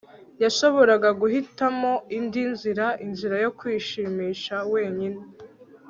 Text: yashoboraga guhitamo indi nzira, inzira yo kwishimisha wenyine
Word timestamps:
yashoboraga 0.43 1.09
guhitamo 1.21 1.91
indi 2.17 2.43
nzira, 2.53 2.85
inzira 3.05 3.35
yo 3.43 3.51
kwishimisha 3.59 4.55
wenyine 4.73 5.21